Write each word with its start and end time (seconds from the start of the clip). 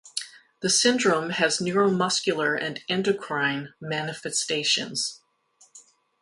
The 0.61 0.69
syndrome 0.71 1.29
has 1.29 1.59
neuromuscular 1.59 2.59
and 2.59 2.81
endocrine 2.89 3.75
manifestations. 3.79 5.21